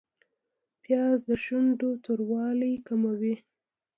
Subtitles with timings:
[0.83, 3.35] پیاز د شونډو توروالی کموي